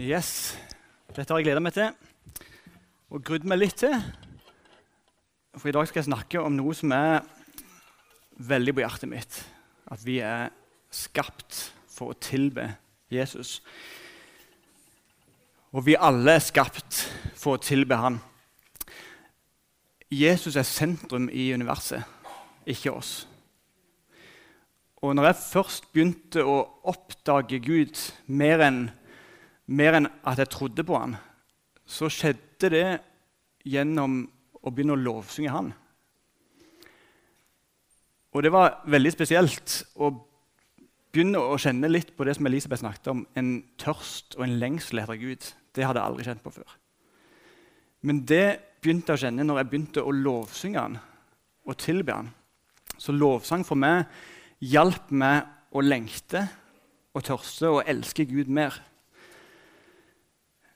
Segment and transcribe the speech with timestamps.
[0.00, 0.56] Yes.
[1.12, 1.90] Dette har jeg gleda meg til
[3.12, 3.92] og grudd meg litt til.
[5.58, 7.18] For i dag skal jeg snakke om noe som er
[8.48, 9.40] veldig på hjertet mitt.
[9.92, 10.54] At vi er
[10.88, 11.58] skapt
[11.92, 12.64] for å tilbe
[13.12, 13.58] Jesus.
[15.76, 17.02] Og vi alle er skapt
[17.36, 18.16] for å tilbe Han.
[20.08, 22.08] Jesus er sentrum i universet,
[22.64, 23.12] ikke oss.
[25.04, 26.56] Og når jeg først begynte å
[26.88, 28.00] oppdage Gud
[28.32, 28.80] mer enn
[29.70, 31.14] mer enn at jeg trodde på han,
[31.86, 32.88] så skjedde det
[33.66, 34.24] gjennom
[34.60, 35.70] å begynne å lovsynge han.
[38.30, 40.12] Og det var veldig spesielt å
[41.10, 45.02] begynne å kjenne litt på det som Elisabeth snakket om, en tørst og en lengsel
[45.02, 45.46] etter Gud.
[45.74, 46.76] Det hadde jeg aldri kjent på før.
[48.06, 51.00] Men det begynte jeg å kjenne når jeg begynte å lovsynge han
[51.66, 52.30] og tilbe han.
[53.00, 54.06] Så lovsang for meg
[54.62, 56.44] hjalp meg å lengte
[57.16, 58.76] og tørste og elske Gud mer.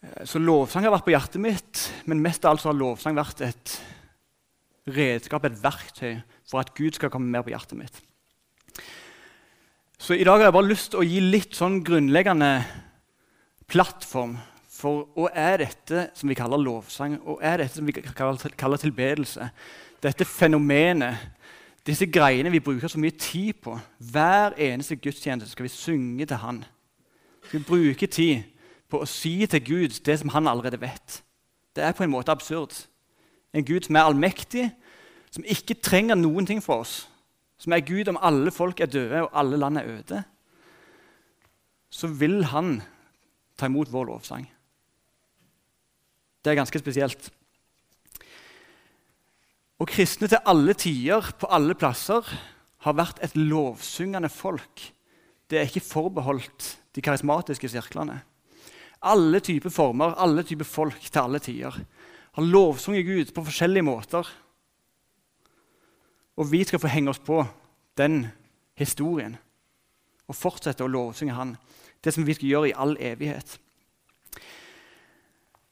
[0.05, 3.45] Eh, så lovsang har vært på hjertet mitt, men mest av alt har lovsang vært
[3.47, 3.77] et
[4.95, 8.01] redskap, et verktøy, for at Gud skal komme mer på hjertet mitt.
[9.99, 12.51] Så i dag har jeg bare lyst til å gi litt sånn grunnleggende
[13.71, 14.35] plattform
[14.75, 19.49] for hva er dette som vi kaller lovsang, og er dette som vi kaller tilbedelse.
[20.05, 21.23] Dette fenomenet,
[21.87, 23.79] disse greiene vi bruker så mye tid på.
[24.13, 26.61] Hver eneste gudstjeneste skal vi synge til Han.
[27.53, 28.43] Vi bruker tid
[28.95, 31.21] på å si til Gud det som han allerede vet.
[31.75, 32.77] Det er på en måte absurd.
[33.55, 34.69] En Gud som er allmektig,
[35.35, 37.05] som ikke trenger noen ting fra oss.
[37.59, 40.21] Som er Gud om alle folk er døde og alle land er øde.
[41.91, 42.77] Så vil han
[43.59, 44.47] ta imot vår lovsang.
[46.45, 47.31] Det er ganske spesielt.
[49.83, 52.23] Og kristne til alle tider, på alle plasser,
[52.85, 54.85] har vært et lovsyngende folk.
[55.51, 58.21] Det er ikke forbeholdt de karismatiske sirklene
[59.05, 61.77] alle typer former, alle typer folk til alle tider.
[62.35, 64.29] Han lovsunger Gud på forskjellige måter.
[66.37, 67.45] Og vi skal få henge oss på
[67.99, 68.25] den
[68.79, 69.37] historien
[70.27, 71.55] og fortsette å lovsynge Han.
[72.03, 73.59] Det som vi skal gjøre i all evighet.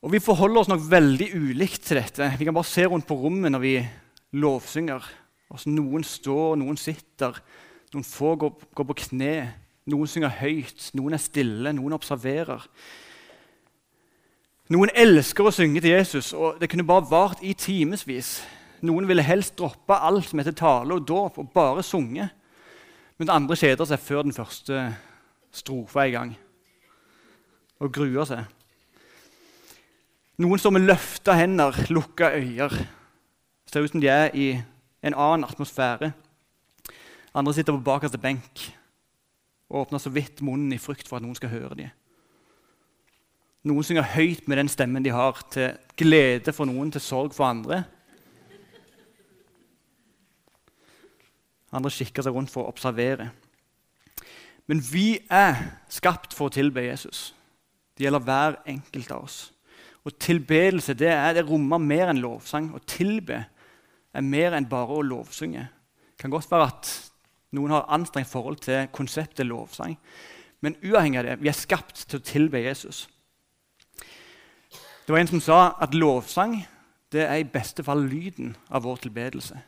[0.03, 2.33] Og Vi forholder oss nok veldig ulikt til dette.
[2.39, 3.75] Vi kan bare se rundt på rommet når vi
[4.35, 5.05] lovsynger.
[5.53, 7.37] Altså, noen står, noen sitter,
[7.93, 9.35] noen få går, går på kne.
[9.93, 12.65] Noen synger høyt, noen er stille, noen observerer.
[14.73, 18.39] Noen elsker å synge til Jesus, og det kunne bare vart i timevis.
[18.87, 22.29] Noen ville helst droppe alt som heter tale og dåp, og bare sunge.
[23.21, 24.87] Men andre kjeder seg før den første
[25.53, 26.33] strofa er i gang
[27.83, 28.47] og gruer seg.
[30.43, 32.87] Noen står med løfta hender, lukka øyne.
[33.69, 34.47] Ser ut som de er i
[35.03, 36.13] en annen atmosfære.
[37.35, 38.69] Andre sitter på bakerste benk
[39.73, 41.93] og åpner så vidt munnen i frykt for at noen skal høre dem.
[43.63, 47.47] Noen synger høyt med den stemmen de har, til glede for noen, til sorg for
[47.47, 47.85] andre.
[51.73, 53.31] Andre kikker seg rundt for å observere.
[54.67, 55.57] Men vi er
[55.91, 57.31] skapt for å tilbe Jesus.
[57.95, 59.39] Det gjelder hver enkelt av oss.
[60.03, 62.73] Og Tilbedelse det, er, det rommer mer enn lovsang.
[62.75, 63.45] Å tilbe
[64.13, 65.65] er mer enn bare å lovsynge.
[66.11, 66.93] Det kan godt være at
[67.55, 69.95] noen har anstrengt forhold til konseptet lovsang.
[70.63, 73.07] Men uavhengig av det, vi er skapt til å tilbe Jesus.
[75.07, 76.61] Det var en som sa at lovsang
[77.13, 79.59] det er i beste fall lyden av vår tilbedelse.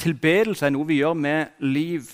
[0.00, 2.08] Tilbedelse er noe vi gjør med liv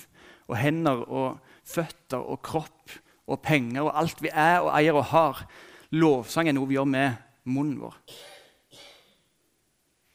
[0.48, 1.38] og hender og
[1.68, 2.96] føtter og kropp
[3.28, 5.44] og penger og alt vi er og eier og har.
[5.94, 7.94] Lovsang er noe vi gjør med munnen vår.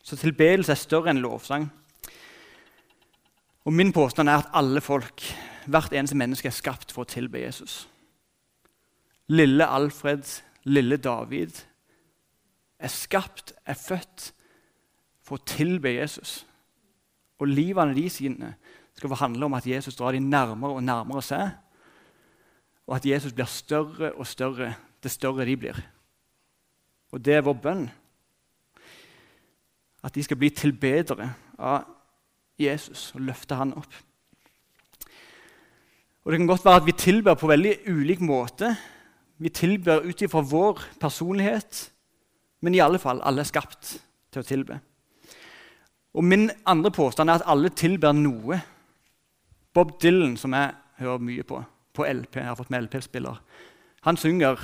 [0.03, 1.69] Så tilbedelse er større enn lovsang.
[3.63, 5.23] Og Min påstand er at alle folk,
[5.65, 7.85] hvert eneste menneske, er skapt for å tilbe Jesus.
[9.31, 10.27] Lille Alfred,
[10.67, 11.63] lille David,
[12.83, 14.31] er skapt, er født
[15.23, 16.41] for å tilbe Jesus.
[17.39, 18.53] Og livene de sine
[18.93, 21.53] skal få handle om at Jesus drar dem nærmere og nærmere seg.
[22.87, 24.73] Og at Jesus blir større og større
[25.03, 25.79] det større de blir.
[27.11, 27.83] Og det er vår bønn.
[30.03, 31.29] At de skal bli tilbedere
[31.59, 31.85] av
[32.59, 33.93] Jesus og løfte han opp.
[36.23, 38.75] Og Det kan godt være at vi tilber på veldig ulik måte.
[39.37, 41.92] Vi tilber ut ifra vår personlighet,
[42.63, 43.97] men i alle fall, alle er skapt
[44.31, 44.79] til å tilbe.
[46.13, 48.61] Og Min andre påstand er at alle tilber noe.
[49.73, 50.71] Bob Dylan, som jeg
[51.01, 51.63] hører mye på
[51.93, 53.35] på LP, jeg har fått med LP-spiller,
[54.01, 54.57] han synger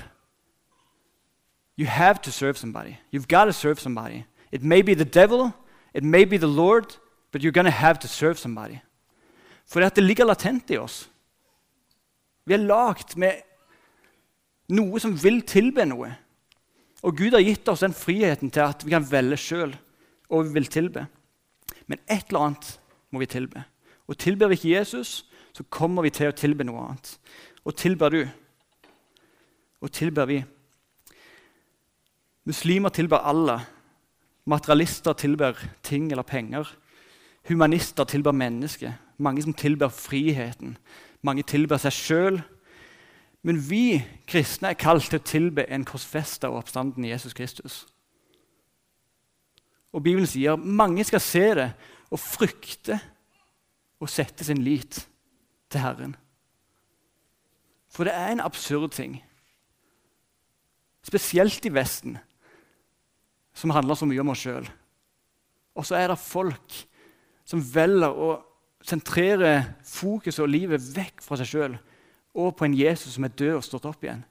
[1.78, 2.98] You have to serve somebody.
[3.14, 4.26] You've got to serve somebody.
[4.52, 5.54] It may be the devil,
[5.94, 6.98] it may be the Lord,
[7.32, 8.80] but you're gonna have to serve somebody.
[9.66, 11.10] For det ligger latent i oss.
[12.46, 13.32] Vi er lagd med
[14.70, 16.12] Noe som vil tilbe noe.
[17.04, 19.76] Og Gud har gitt oss den friheten til at vi kan velge sjøl
[20.30, 21.06] og vi vil tilbe.
[21.88, 22.74] Men et eller annet
[23.10, 23.64] må vi tilbe.
[24.10, 25.24] Og tilber vi ikke Jesus,
[25.54, 27.16] så kommer vi til å tilbe noe annet.
[27.66, 28.22] Og tilber du?
[29.82, 30.40] Og tilber vi?
[32.50, 33.60] Muslimer tilber alle.
[34.50, 36.68] Materialister tilber ting eller penger.
[37.50, 38.94] Humanister tilber mennesket.
[39.18, 40.78] Mange som tilber friheten.
[41.22, 42.42] Mange tilber seg sjøl.
[43.42, 47.86] Men vi kristne er kalt til å tilbe en korsfesta og oppstanden Jesus Kristus.
[49.96, 51.70] Og Bibelen sier mange skal se det
[52.10, 53.00] og frykte
[54.00, 55.02] og sette sin lit
[55.72, 56.18] til Herren.
[57.90, 59.18] For det er en absurd ting,
[61.04, 62.20] spesielt i Vesten,
[63.56, 64.68] som handler så mye om oss sjøl.
[65.80, 66.76] Og så er det folk
[67.48, 68.30] som velger å
[68.86, 69.54] sentrere
[69.88, 71.80] fokuset og livet vekk fra seg sjøl
[72.36, 74.24] og på en Jesus som er død og stått opp igjen.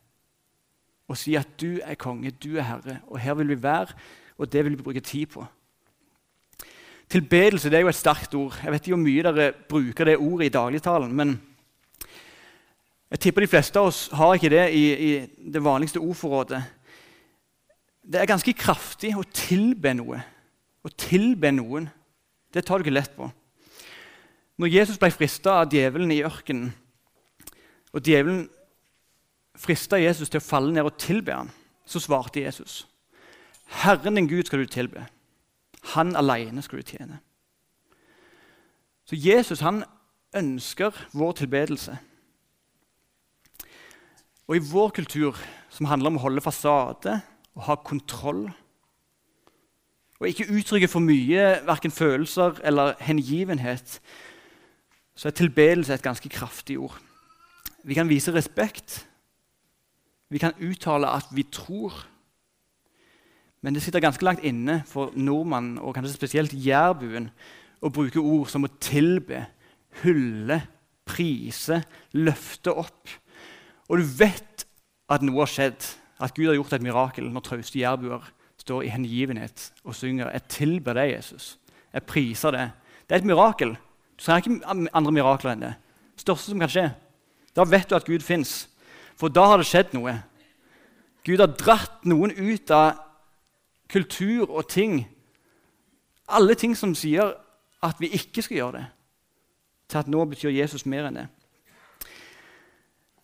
[1.09, 3.97] Og si at du er konge, du er herre, og her vil vi være,
[4.39, 5.47] og det vil vi bruke tid på.
[7.09, 8.59] Tilbedelse det er jo et sterkt ord.
[8.63, 11.15] Jeg vet ikke hvor mye dere bruker det ordet i dagligtalen.
[11.15, 11.39] men
[13.09, 15.13] jeg tipper de fleste av oss har ikke det i, i
[15.53, 16.61] det vanligste ordforrådet.
[18.05, 20.21] Det er ganske kraftig å tilbe noe.
[20.85, 21.89] Å tilbe noen.
[22.53, 23.31] Det tar du ikke lett på.
[24.61, 26.75] Når Jesus ble frista av djevelen i ørkenen,
[27.99, 28.47] og djevelen
[29.59, 31.51] frista Jesus til å falle ned og tilbe ham,
[31.89, 32.87] så svarte Jesus,
[33.67, 35.07] 'Herren din Gud skal du tilbe.'
[35.95, 37.19] Han alene skal du tjene.
[39.05, 39.85] Så Jesus han
[40.35, 41.99] ønsker vår tilbedelse.
[44.49, 45.37] Og i vår kultur,
[45.71, 47.21] som handler om å holde fasade
[47.55, 48.51] og ha kontroll
[50.21, 54.01] og ikke uttrykke for mye verken følelser eller hengivenhet,
[55.15, 56.99] så er tilbedelse et ganske kraftig ord.
[57.85, 59.07] Vi kan vise respekt.
[60.29, 61.95] Vi kan uttale at vi tror.
[63.61, 67.31] Men det sitter ganske langt inne for nordmannen, og kanskje spesielt jærbuen,
[67.83, 69.45] å bruke ord som å tilbe,
[70.03, 70.61] hylle,
[71.07, 71.81] prise,
[72.13, 73.11] løfte opp.
[73.89, 74.67] Og du vet
[75.09, 75.87] at noe har skjedd,
[76.19, 78.27] at Gud har gjort et mirakel når trauste jærbuer
[78.59, 81.57] står i hengivenhet og synger 'Jeg tilber deg, Jesus'.
[81.93, 82.71] Jeg priser det.
[83.09, 83.77] Det er et mirakel.
[84.19, 85.75] Du trenger ikke andre mirakler enn det.
[86.15, 86.95] Det største som kan skje.
[87.59, 88.69] Da vet du at Gud fins.
[89.19, 90.15] For da har det skjedd noe.
[91.27, 93.01] Gud har dratt noen ut av
[93.91, 95.01] kultur og ting.
[96.31, 97.35] Alle ting som sier
[97.83, 98.87] at vi ikke skal gjøre det,
[99.89, 101.27] til at nå betyr Jesus mer enn det.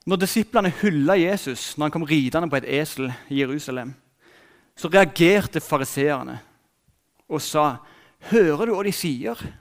[0.04, 3.94] Når disiplene hylla Jesus når han kom ridende på et esel i Jerusalem,
[4.76, 6.40] så reagerte fariseerne
[7.28, 7.76] og sa,
[8.30, 9.52] 'Hører du hva de sier?'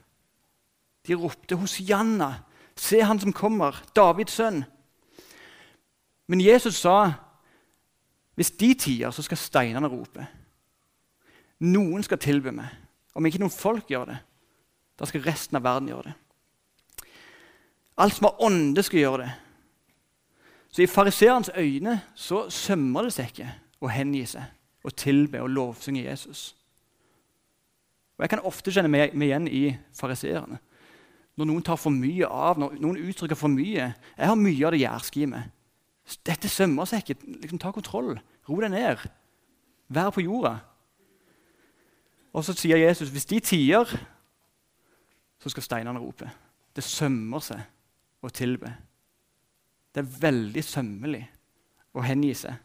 [1.08, 2.44] De ropte, 'Hosianna,
[2.76, 4.66] se han som kommer, Davids sønn.'
[6.28, 7.14] Men Jesus sa,
[8.36, 10.28] 'Hvis de tier, så skal steinene rope.'
[11.60, 12.68] Noen skal tilbe meg.
[13.16, 14.18] Om ikke noen folk gjør det,
[15.00, 16.14] da skal resten av verden gjøre det.
[17.98, 19.32] Alt som har ånde, skal gjøre det.
[20.74, 23.50] Så i fariseerens øyne så sømmer det seg ikke
[23.82, 24.44] å hengi seg
[24.84, 26.56] og tilbe og lovsynge Jesus.
[28.18, 30.58] Og Jeg kan ofte kjenne meg igjen i fariseerne.
[31.38, 33.90] Når noen tar for mye av, når noen uttrykker for mye.
[33.94, 35.50] Jeg har mye av det jærske i meg.
[36.28, 37.18] Dette sømmer seg ikke.
[37.42, 38.14] Liksom, ta kontroll.
[38.50, 39.02] Ro deg ned.
[39.94, 40.58] Vær på jorda.
[42.34, 43.90] Og så sier Jesus hvis de tier,
[45.42, 46.30] så skal steinene rope.
[46.74, 47.62] Det sømmer seg
[48.24, 48.72] å tilbe.
[49.94, 51.24] Det er veldig sømmelig
[51.94, 52.56] å hengi seg.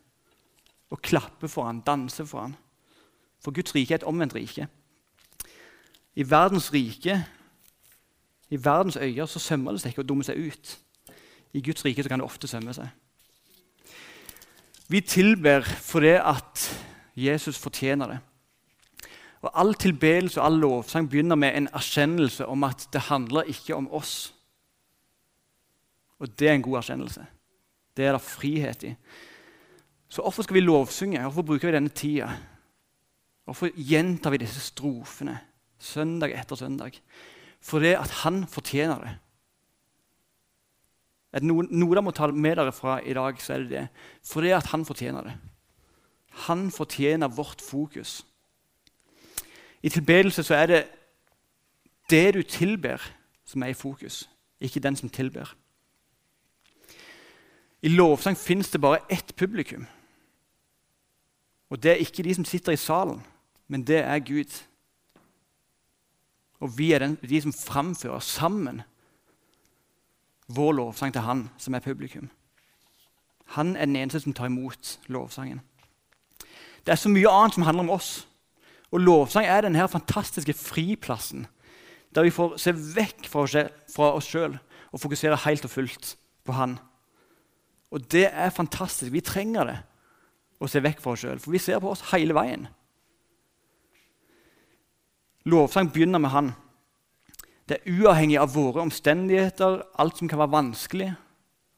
[0.89, 2.55] Å klappe for han, danse for han.
[3.45, 4.67] For Guds rike er et omvendt rike.
[6.19, 7.21] I verdens rike,
[8.51, 10.79] i verdens øyer, så sømmer det seg ikke å dumme seg ut.
[11.53, 12.89] I Guds rike så kan det ofte sømme seg.
[14.89, 16.65] Vi tilber fordi at
[17.17, 18.19] Jesus fortjener det.
[19.45, 23.77] Og All tilbedelse og all lovsang begynner med en erkjennelse om at det handler ikke
[23.77, 24.35] om oss.
[26.19, 27.27] Og det er en god erkjennelse.
[27.97, 28.95] Det er det frihet i.
[30.09, 31.23] Så hvorfor skal vi lovsynge?
[31.23, 32.33] Hvorfor bruker vi denne tida?
[33.45, 35.39] Hvorfor gjentar vi disse strofene
[35.79, 36.99] søndag etter søndag?
[37.61, 39.15] Fordi at han fortjener det.
[41.33, 43.85] Er det noe, dere må ta med dere fra i dag, så er det det.
[44.25, 45.35] Fordi at han fortjener det.
[46.49, 48.23] Han fortjener vårt fokus.
[49.83, 50.83] I tilbedelse så er det
[52.11, 53.03] det du tilber,
[53.45, 54.29] som er i fokus,
[54.61, 55.55] ikke den som tilber.
[57.83, 59.87] I lovsang fins det bare ett publikum.
[61.71, 63.23] Og det er ikke de som sitter i salen,
[63.69, 64.65] men det er Gud.
[66.61, 68.83] Og vi er den, de som framfører sammen
[70.49, 72.31] vår lovsang til Han som er publikum.
[73.57, 75.61] Han er den eneste som tar imot lovsangen.
[76.85, 78.27] Det er så mye annet som handler om oss.
[78.91, 81.47] Og lovsang er denne fantastiske friplassen
[82.15, 84.55] der vi får se vekk fra oss sjøl
[84.89, 86.79] og fokusere helt og fullt på Han.
[87.93, 89.13] Og det er fantastisk.
[89.13, 89.77] Vi trenger det
[90.61, 92.67] å se vekk fra oss sjøl, for vi ser på oss hele veien.
[95.45, 96.53] Lovsang begynner med Han.
[97.69, 101.09] Det er uavhengig av våre omstendigheter, alt som kan være vanskelig,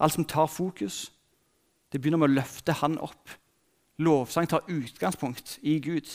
[0.00, 1.12] alt som tar fokus.
[1.93, 3.31] Det begynner med å løfte Han opp.
[3.99, 6.09] Lovsang tar utgangspunkt i Gud.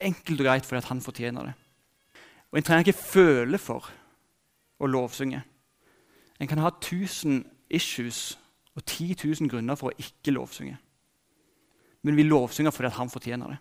[0.00, 1.54] Enkelt og greit fordi han fortjener det.
[2.50, 3.90] Og En trenger ikke føle for
[4.80, 5.42] å lovsynge.
[6.40, 8.38] En kan ha 1000 issues
[8.74, 10.78] og 10 000 grunner for å ikke lovsynge.
[12.02, 13.58] Men vi lovsynger fordi han fortjener det.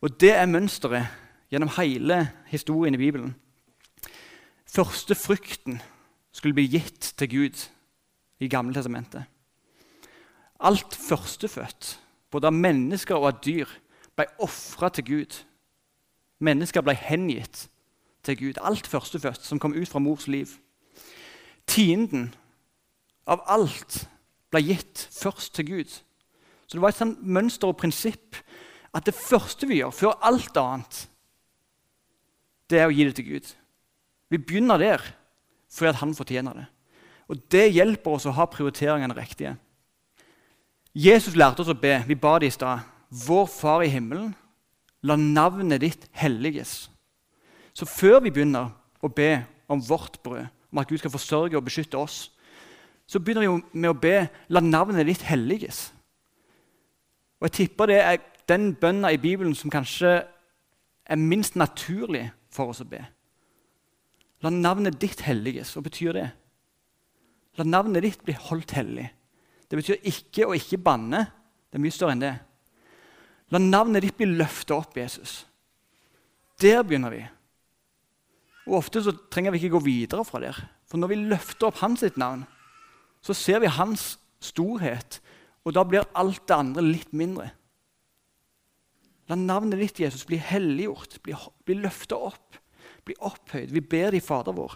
[0.00, 1.06] Og Det er mønsteret
[1.50, 3.34] gjennom hele historien i Bibelen.
[4.66, 5.80] Første frykten
[6.32, 7.66] skulle bli gitt til Gud
[8.40, 9.24] i Gamle testamentet.
[10.60, 13.68] Alt førstefødt, både av mennesker og av dyr,
[14.16, 15.36] ble ofra til Gud.
[16.40, 17.66] Mennesker ble hengitt
[18.24, 18.60] til Gud.
[18.62, 20.48] Alt førstefødt som kom ut fra mors liv.
[21.66, 22.30] Tienden
[23.26, 24.06] av alt
[24.50, 26.00] ble gitt først til Gud.
[26.66, 28.36] Så det var et sånt mønster og prinsipp
[28.94, 31.00] at det første vi gjør, før alt annet,
[32.70, 33.48] det er å gi det til Gud.
[34.30, 35.02] Vi begynner der
[35.70, 36.66] fordi at han fortjener det.
[37.30, 39.54] Og Det hjelper oss å ha prioriteringene riktige.
[40.94, 42.00] Jesus lærte oss å be.
[42.06, 42.82] Vi ba det i stad.
[43.10, 44.32] Vår Far i himmelen,
[45.02, 46.90] la navnet ditt helliges.
[47.74, 51.64] Så før vi begynner å be om vårt brød, om at Gud skal forsørge og
[51.66, 52.32] beskytte oss,
[53.06, 55.92] så begynner vi med å be la navnet ditt helliges.
[57.40, 58.18] Og Jeg tipper det er
[58.50, 60.20] den bønna i Bibelen som kanskje
[61.10, 63.00] er minst naturlig for oss å be.
[64.44, 65.72] La navnet ditt helliges.
[65.74, 66.28] Hva betyr det?
[67.58, 69.08] La navnet ditt bli holdt hellig.
[69.68, 71.26] Det betyr ikke å ikke banne.
[71.70, 72.34] Det er mye større enn det.
[73.54, 75.44] La navnet ditt bli løfta opp, Jesus.
[76.62, 77.22] Der begynner vi.
[78.68, 80.58] Og Ofte så trenger vi ikke gå videre fra der.
[80.88, 82.44] For når vi løfter opp hans sitt navn,
[83.22, 85.20] så ser vi hans storhet,
[85.66, 87.50] og da blir alt det andre litt mindre.
[89.30, 92.56] La navnet ditt, Jesus, bli helliggjort, bli, bli løfta opp,
[93.06, 93.70] bli opphøyd.
[93.70, 94.74] Vi ber deg, Fader vår.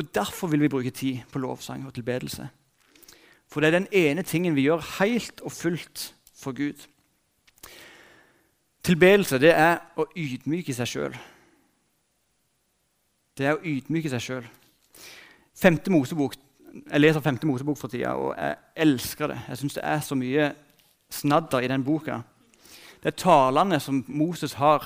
[0.00, 2.48] Og Derfor vil vi bruke tid på lovsang og tilbedelse.
[3.50, 6.86] For det er den ene tingen vi gjør helt og fullt for Gud.
[8.86, 11.16] Tilbedelse det er å ydmyke seg sjøl.
[13.36, 14.50] Det er å ydmyke seg sjøl.
[15.60, 18.56] Jeg leser Femte Mosebok for tida, og jeg
[18.86, 19.38] elsker det.
[19.48, 20.50] Jeg syns det er så mye
[21.10, 22.22] snadder i den boka.
[23.00, 24.84] Det er talene som Moses har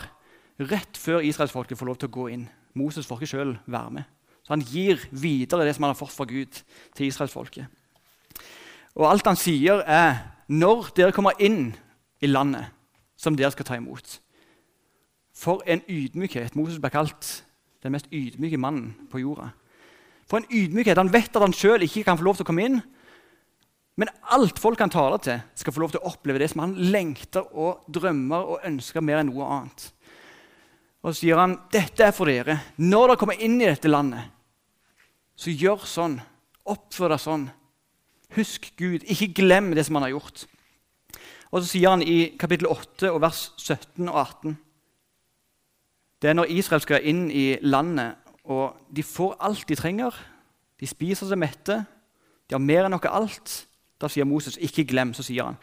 [0.61, 2.44] rett før israelsfolket får lov til å gå inn.
[2.78, 4.11] Moses får ikke sjøl være med.
[4.44, 6.62] Så Han gir videre det som han har fått fra Gud,
[6.94, 7.66] til israelsfolket.
[8.94, 11.75] Og alt han sier, er når dere kommer inn
[12.21, 12.71] i landet
[13.16, 14.21] som dere skal ta imot
[15.35, 16.54] For en ydmykhet.
[16.54, 17.44] Moses ble kalt
[17.83, 19.49] den mest ydmyke mannen på jorda.
[20.30, 20.99] For en ydmykhet.
[20.99, 22.78] Han vet at han sjøl ikke kan få lov til å komme inn.
[24.00, 26.74] Men alt folk han taler til, skal få lov til å oppleve det som han
[26.90, 29.90] lengter og drømmer og ønsker mer enn noe annet.
[31.04, 32.58] Og så sier han dette er for dere.
[32.80, 34.32] Når dere kommer inn i dette landet,
[35.36, 36.16] så gjør sånn.
[36.70, 37.44] Oppfør deg sånn.
[38.34, 39.04] Husk Gud.
[39.10, 40.46] Ikke glem det som han har gjort.
[41.52, 44.56] Og så sier han i kapittel 8 og vers 17 og 18
[46.18, 48.16] Det er når Israel skal inn i landet,
[48.48, 50.16] og de får alt de trenger.
[50.80, 51.76] De spiser seg mette.
[52.48, 53.52] De har mer enn noe alt.
[54.00, 55.56] Da sier Moses, 'Ikke glem', så sier han.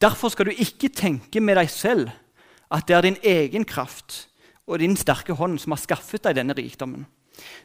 [0.00, 2.10] Derfor skal du ikke tenke med deg selv
[2.70, 4.28] at det er din egen kraft
[4.66, 7.06] og din sterke hånd som har skaffet deg denne rikdommen.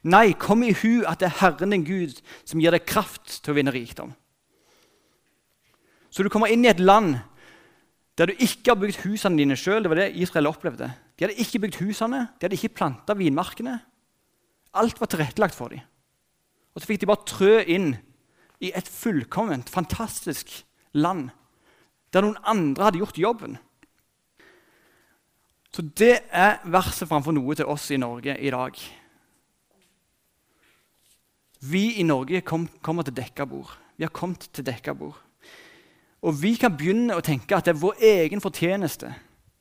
[0.03, 3.53] Nei, kom i hu at det er Herren din Gud som gir deg kraft til
[3.53, 4.13] å vinne rikdom.
[6.11, 7.15] Så du kommer inn i et land
[8.19, 9.81] der du ikke har bygd husene dine sjøl.
[9.81, 10.91] Det var det Israel opplevde.
[11.17, 13.77] De hadde ikke bygd husene, de hadde ikke planta vinmarkene.
[14.75, 15.81] Alt var tilrettelagt for dem.
[16.75, 17.95] Og så fikk de bare trø inn
[18.62, 20.53] i et fullkomment, fantastisk
[20.94, 21.30] land
[22.12, 23.58] der noen andre hadde gjort jobben.
[25.72, 28.75] Så det er verset framfor noe til oss i Norge i dag.
[31.62, 33.72] Vi i Norge kom, kommer til dekka bord.
[33.96, 35.20] Vi har kommet til dekka bord.
[36.22, 39.13] Og vi kan begynne å tenke at det er vår egen fortjeneste.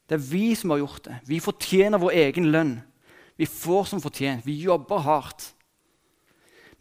[0.09, 1.21] Det er vi som har gjort det.
[1.28, 2.75] Vi fortjener vår egen lønn.
[3.38, 4.42] Vi får som fortjent.
[4.45, 5.52] Vi jobber hardt.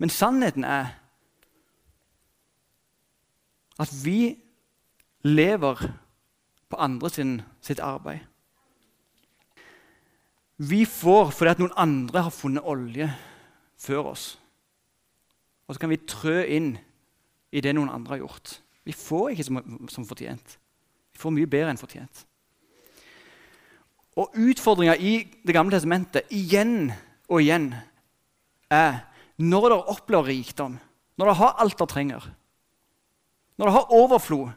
[0.01, 0.95] Men sannheten er
[3.79, 4.35] at vi
[5.23, 5.81] lever
[6.69, 8.19] på andre sin, sitt arbeid.
[10.59, 13.07] Vi får fordi at noen andre har funnet olje
[13.79, 14.33] før oss.
[15.67, 16.73] Og så kan vi trø inn
[17.55, 18.57] i det noen andre har gjort.
[18.83, 20.57] Vi får ikke som, som fortjent.
[21.13, 22.25] Vi får mye bedre enn fortjent.
[24.19, 26.91] Og utfordringa i Det gamle testamentet igjen
[27.29, 27.71] og igjen
[28.69, 29.05] er
[29.39, 30.75] når dere opplever rikdom,
[31.15, 32.25] når dere har alt dere trenger,
[33.59, 34.51] når du har overflod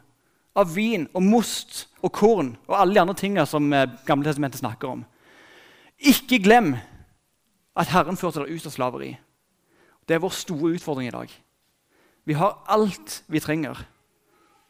[0.55, 4.61] av vin og most og korn og alle de andre tingene som eh, Gamle testamentet
[4.61, 5.01] snakker om
[5.97, 6.71] Ikke glem
[7.75, 9.09] at Herren førte deg ut av slaveri.
[10.05, 11.31] Det er vår store utfordring i dag.
[12.23, 13.79] Vi har alt vi trenger.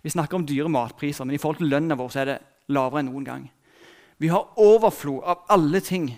[0.01, 2.37] Vi snakker om dyre matpriser, men i forhold til lønna vår er det
[2.71, 3.43] lavere enn noen gang.
[4.23, 6.13] Vi har overflod av alle ting.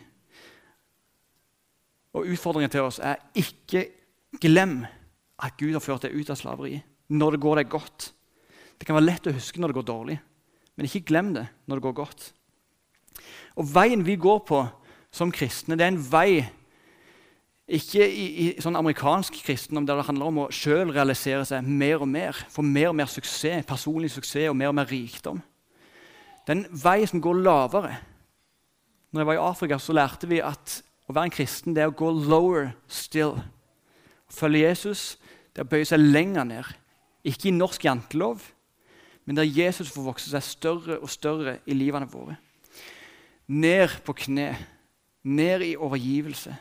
[2.14, 3.88] Og utfordringen til oss er ikke
[4.42, 4.84] glem
[5.42, 6.78] at Gud har ført deg ut av slaveri
[7.12, 8.10] når det går deg godt.
[8.76, 10.18] Det kan være lett å huske når det går dårlig,
[10.76, 12.28] men ikke glem det når det går godt.
[13.56, 14.62] Og Veien vi går på
[15.16, 16.44] som kristne, det er en vei
[17.66, 22.04] ikke i, i sånn amerikansk kristendom der det handler om å selv realisere seg mer
[22.04, 25.40] og mer, få mer og mer suksess, personlig suksess og mer og mer rikdom.
[26.46, 27.96] Det er en vei som går lavere.
[29.10, 31.90] Når jeg var i Afrika, så lærte vi at å være en kristen det er
[31.90, 33.40] å gå lower still.
[34.30, 35.16] Å følge Jesus
[35.56, 36.70] det er å bøye seg lenger ned.
[37.26, 38.44] Ikke i norsk jantelov,
[39.26, 42.38] men der Jesus får vokse seg større og større i livene våre.
[43.50, 44.52] Ned på kne,
[45.26, 46.54] ned i overgivelse.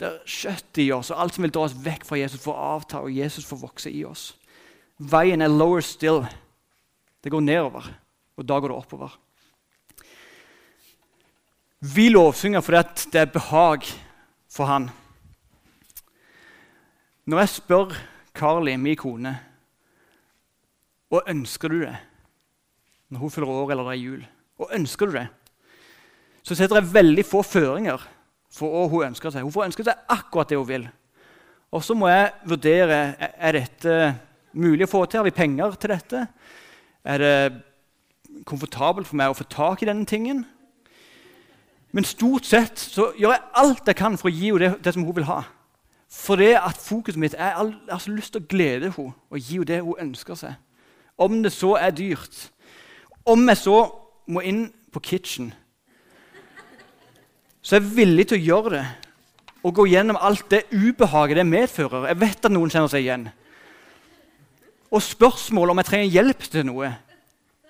[0.00, 3.02] Der kjøttet i oss og alt som vil dra oss vekk fra Jesus, får avta,
[3.04, 4.32] og Jesus får vokse i oss.
[4.96, 6.24] Veien er lower still.
[7.22, 7.92] Det går nedover,
[8.36, 9.12] og da går det oppover.
[11.82, 13.86] Vi lovsynger fordi det er behag
[14.50, 14.88] for Han.
[17.26, 17.96] Når jeg spør
[18.34, 19.36] Carly, min kone
[21.12, 21.94] og ønsker du det
[23.12, 24.24] når hun fyller år eller det er jul?
[24.62, 25.26] Og ønsker du det,
[26.42, 28.02] så setter jeg veldig få føringer
[28.52, 29.44] for hva hun ønsker seg.
[29.44, 30.86] Hun får ønske seg akkurat det hun vil.
[31.72, 33.98] Og så må jeg vurdere er dette
[34.52, 35.20] mulig å få til.
[35.20, 36.24] Har vi penger til dette?
[37.04, 37.36] Er det
[38.48, 40.44] komfortabelt for meg å få tak i denne tingen?
[41.92, 44.94] Men stort sett så gjør jeg alt jeg kan for å gi henne det, det
[44.96, 45.42] som hun vil ha.
[46.12, 49.40] For det at fokuset mitt er jeg har så lyst til å glede henne og
[49.40, 50.56] gi henne det hun ønsker seg.
[51.22, 52.48] Om det så er dyrt.
[53.24, 53.78] Om jeg så
[54.32, 55.52] må inn på kitchen,
[57.62, 58.86] så er jeg villig til å gjøre det
[59.62, 62.08] og gå gjennom alt det ubehaget det medfører.
[62.10, 63.28] Jeg vet at noen kjenner seg igjen.
[64.90, 66.90] Og spørsmålet om jeg trenger hjelp til noe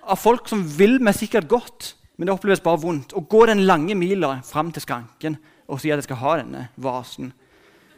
[0.03, 3.13] av folk som vil meg sikkert godt, men det oppleves bare vondt.
[3.15, 5.37] Å gå den lange mila fram til skranken
[5.69, 7.31] og si at jeg skal ha denne vasen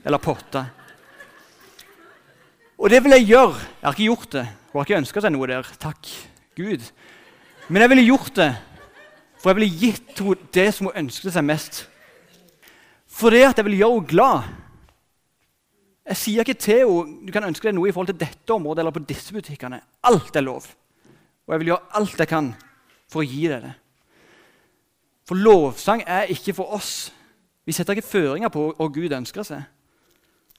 [0.05, 0.67] eller potta.
[2.75, 3.55] Og det vil jeg gjøre.
[3.55, 4.45] Jeg har ikke gjort det.
[4.75, 5.67] Hun har ikke ønska seg noe der.
[5.79, 6.07] Takk
[6.59, 6.81] Gud.
[7.71, 8.49] Men jeg ville gjort det,
[9.39, 11.77] for jeg ville gitt henne det som hun ønsket seg mest.
[13.07, 14.49] For det at jeg vil gjøre henne glad.
[16.11, 18.83] Jeg sier ikke til henne du kan ønske deg noe i forhold til dette området
[18.83, 19.79] eller på disse butikkene.
[20.11, 20.67] Alt er lov.
[21.47, 22.51] Og jeg vil gjøre alt jeg kan
[23.07, 23.73] for å gi deg det.
[25.23, 27.13] For lovsang er ikke for oss.
[27.63, 29.63] Vi setter ikke føringer på hva Gud ønsker seg.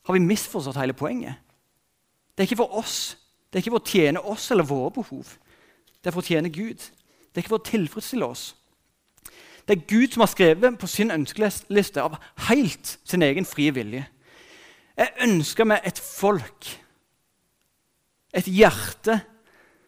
[0.08, 1.36] Har vi misforstått hele poenget?
[2.32, 3.25] Det er ikke for oss.
[3.50, 5.36] Det er ikke for å tjene oss eller våre behov.
[6.00, 6.78] Det er for å tjene Gud.
[6.80, 8.50] Det er ikke for å tilfredsstille oss.
[9.66, 14.04] Det er Gud som har skrevet på sin ønskeliste av helt sin egen frie vilje.
[14.96, 16.68] Jeg ønsker meg et folk,
[18.32, 19.18] et hjerte,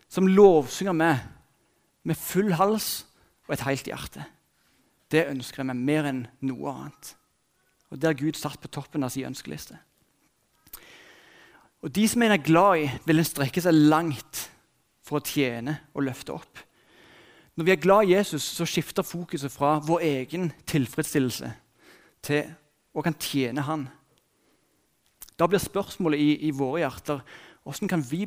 [0.08, 1.22] som lovsynger meg
[2.08, 3.06] med full hals
[3.46, 4.24] og et helt hjerte.
[5.08, 7.14] Det ønsker jeg meg mer enn noe annet.
[7.88, 9.78] Og Det har Gud satt på toppen av sin ønskeliste.
[11.82, 14.48] Og de som en er glad i, vil en strekke seg langt
[15.06, 16.64] for å tjene og løfte opp.
[17.58, 21.52] Når vi er glad i Jesus, så skifter fokuset fra vår egen tilfredsstillelse
[22.26, 22.50] til
[22.94, 23.88] å kan tjene Han.
[25.38, 27.22] Da blir spørsmålet i, i våre hjerter
[27.62, 28.26] hvordan kan vi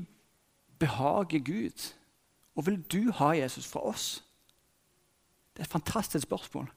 [0.79, 1.87] behage Gud?
[2.55, 4.23] Og vil du ha Jesus fra oss?
[5.53, 6.67] Det er et fantastisk spørsmål.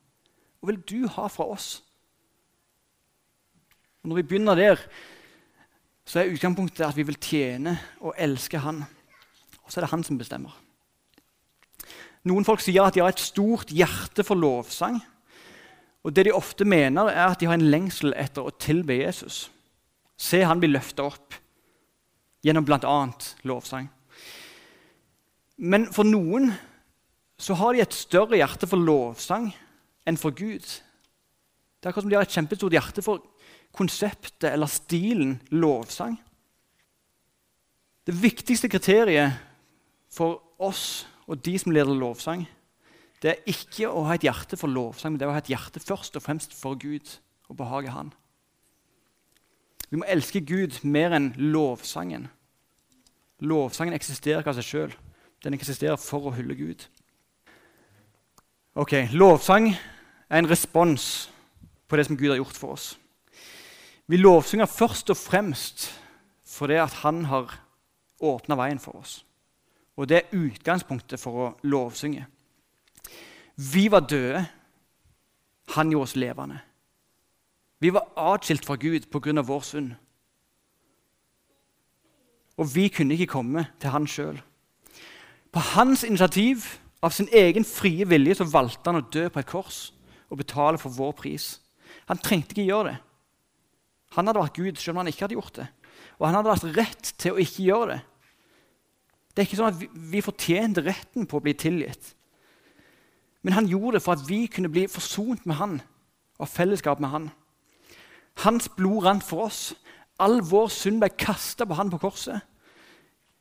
[0.58, 1.82] Hva vil du ha fra oss?
[4.02, 4.80] Og når vi begynner der,
[6.04, 8.82] så er utgangspunktet at vi vil tjene og elske Han.
[9.64, 10.52] Og så er det Han som bestemmer.
[12.28, 15.00] Noen folk sier at de har et stort hjerte for lovsang.
[16.04, 19.48] Og det de ofte mener, er at de har en lengsel etter å tilbe Jesus.
[20.16, 21.36] Se han blir løfta opp
[22.44, 22.96] gjennom bl.a.
[23.48, 23.88] lovsang.
[25.56, 26.52] Men for noen
[27.40, 29.50] så har de et større hjerte for lovsang
[30.08, 30.64] enn for Gud.
[30.64, 33.24] Det er akkurat som de har et kjempestort hjerte for
[33.74, 36.16] konseptet eller stilen lovsang.
[38.04, 39.38] Det viktigste kriteriet
[40.12, 42.44] for oss og de som leder lovsang,
[43.22, 45.48] det er ikke å ha et hjerte for lovsang, men det er å ha et
[45.48, 47.16] hjerte først og fremst for Gud
[47.48, 48.12] og behage Han.
[49.88, 52.28] Vi må elske Gud mer enn lovsangen.
[53.44, 54.94] Lovsangen eksisterer ikke av seg sjøl.
[55.44, 56.84] Den eksisterer for å hylle Gud.
[58.74, 61.28] Ok, Lovsang er en respons
[61.86, 62.86] på det som Gud har gjort for oss.
[64.06, 65.88] Vi lovsynger først og fremst
[66.54, 67.60] fordi at Han har
[68.20, 69.24] åpna veien for oss.
[69.96, 72.26] Og det er utgangspunktet for å lovsynge.
[73.56, 74.44] Vi var døde.
[75.74, 76.60] Han gjorde oss levende.
[77.80, 79.42] Vi var atskilt fra Gud pga.
[79.42, 79.94] vår synd.
[82.56, 84.42] Og vi kunne ikke komme til han sjøl.
[85.52, 89.46] På hans initiativ, av sin egen frie vilje, så valgte han å dø på et
[89.46, 89.92] kors
[90.30, 91.60] og betale for vår pris.
[92.08, 92.96] Han trengte ikke gjøre det.
[94.14, 95.68] Han hadde vært Gud selv om han ikke hadde gjort det.
[96.18, 98.02] Og han hadde vært rett til å ikke gjøre det.
[99.34, 102.12] Det er ikke sånn at vi, vi fortjente retten på å bli tilgitt.
[103.44, 105.80] Men han gjorde det for at vi kunne bli forsont med han
[106.38, 107.26] og fellesskap med han.
[108.42, 109.72] Hans blod rant for oss.
[110.22, 112.38] All vår synd ble kasta på han på korset.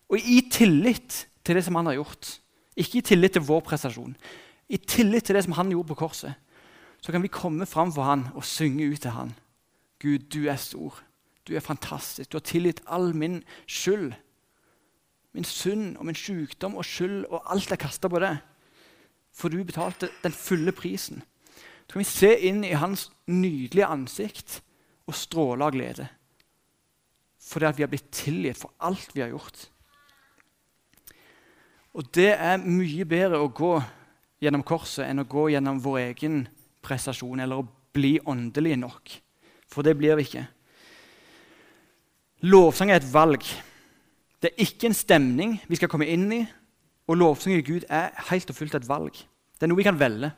[0.10, 2.40] Og i tillit til det som han har gjort,
[2.78, 4.16] ikke i tillit til vår prestasjon,
[4.70, 6.34] i tillit til det som han gjorde på korset,
[7.04, 9.34] så kan vi komme fram for han og synge ut til han.
[10.04, 11.00] Gud, du er stor.
[11.48, 12.32] Du er fantastisk.
[12.32, 14.12] Du har tilgitt all min skyld.
[15.34, 18.36] Min synd og min sykdom og skyld og alt er kasta på det.
[19.34, 21.24] For du betalte den fulle prisen.
[21.88, 24.60] Så kan vi se inn i hans nydelige ansikt
[25.08, 26.08] og stråle av glede.
[27.44, 29.70] Fordi at vi har blitt tilgitt for alt vi har gjort.
[31.94, 33.76] Og det er mye bedre å gå
[34.44, 36.42] gjennom korset enn å gå gjennom vår egen
[36.84, 39.20] prestasjon eller å bli åndelig nok.
[39.74, 40.46] For det blir vi ikke.
[42.46, 43.46] Lovsang er et valg.
[44.44, 46.44] Det er ikke en stemning vi skal komme inn i.
[47.08, 49.16] Og lovsang i Gud er helt og fullt et valg.
[49.56, 50.32] Det er noe vi kan velge.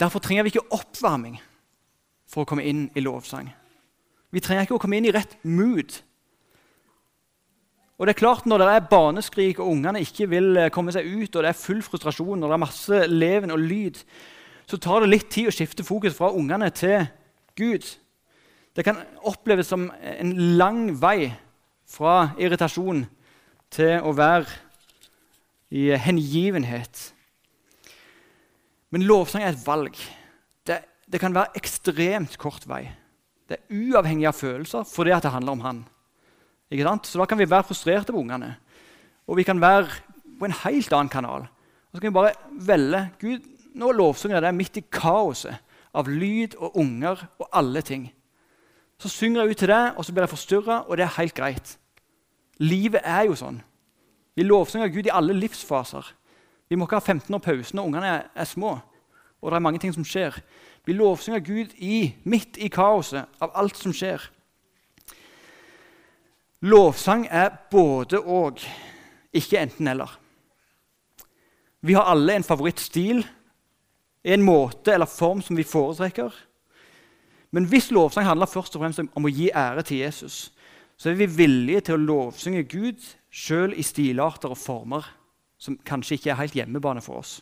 [0.00, 1.38] Derfor trenger vi ikke oppvarming
[2.28, 3.48] for å komme inn i lovsang.
[4.34, 5.94] Vi trenger ikke å komme inn i rett mood.
[7.96, 11.06] Og det er klart Når det er baneskrik og ungene ikke vil eh, komme seg
[11.06, 14.02] ut, og det er full frustrasjon og det er masse leven og lyd,
[14.68, 17.06] så tar det litt tid å skifte fokus fra ungene til
[17.56, 17.86] Gud.
[18.76, 21.30] Det kan oppleves som en lang vei
[21.88, 23.06] fra irritasjon
[23.72, 24.50] til å være
[25.74, 27.00] i hengivenhet.
[28.92, 29.96] Men lovsang er et valg.
[30.66, 32.84] Det, det kan være ekstremt kort vei.
[33.46, 35.82] Det er uavhengig av følelser fordi det handler om han.
[36.68, 38.56] Så da kan vi være frustrerte på ungene.
[39.26, 39.88] Og vi kan være
[40.38, 41.46] på en helt annen kanal.
[41.46, 42.34] Og så kan vi bare
[42.66, 45.62] velge Gud, nå lovsynger jeg deg midt i kaoset
[45.96, 48.10] av lyd og unger og alle ting.
[49.00, 51.34] Så synger jeg ut til det, og så blir jeg forstyrra, og det er helt
[51.36, 51.78] greit.
[52.60, 53.58] Livet er jo sånn.
[54.36, 56.06] Vi lovsynger Gud i alle livsfaser.
[56.68, 58.78] Vi må ikke ha 15 år pause når ungene er, er, små.
[59.40, 60.36] og det er mange ting som skjer.
[60.86, 64.22] Vi lovsynger Gud i, midt i kaoset av alt som skjer.
[66.66, 68.62] Lovsang er både og,
[69.32, 70.18] ikke enten-eller.
[71.80, 73.26] Vi har alle en favorittstil,
[74.26, 76.34] en måte eller form som vi foretrekker.
[77.54, 80.50] Men hvis lovsang handler først og fremst om å gi ære til Jesus,
[80.96, 85.06] så er vi villige til å lovsynge Gud sjøl i stilarter og former
[85.60, 87.38] som kanskje ikke er helt hjemmebane for oss.